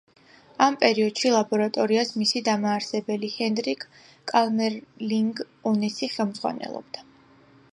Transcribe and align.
ამ 0.67 0.75
პერიოდში 0.83 1.31
ლაბორატორიას 1.33 2.13
მისი 2.21 2.41
დამაარსებელი 2.47 3.29
ჰენდრიკ 3.35 3.85
კამერლინგ-ონესი 4.33 6.11
ხელმძღვანელობდა. 6.15 7.05